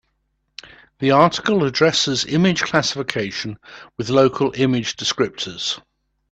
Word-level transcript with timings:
The 0.97 1.11
article 1.11 1.63
addresses 1.63 2.25
image 2.25 2.63
classification 2.63 3.59
with 3.99 4.09
local 4.09 4.51
image 4.57 4.95
descriptors. 4.95 5.79